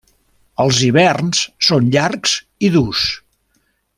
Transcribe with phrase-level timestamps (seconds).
[0.63, 2.35] Els hiverns són llargs
[2.69, 3.07] i durs.